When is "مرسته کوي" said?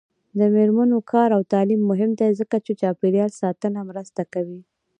3.89-4.59